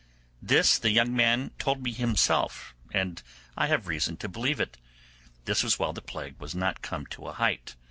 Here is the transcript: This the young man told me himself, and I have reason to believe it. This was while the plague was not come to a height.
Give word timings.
This 0.41 0.79
the 0.79 0.89
young 0.89 1.15
man 1.15 1.51
told 1.59 1.83
me 1.83 1.91
himself, 1.91 2.73
and 2.91 3.21
I 3.55 3.67
have 3.67 3.87
reason 3.87 4.17
to 4.17 4.27
believe 4.27 4.59
it. 4.59 4.77
This 5.45 5.61
was 5.61 5.77
while 5.77 5.93
the 5.93 6.01
plague 6.01 6.39
was 6.39 6.55
not 6.55 6.81
come 6.81 7.05
to 7.05 7.27
a 7.27 7.33
height. 7.33 7.75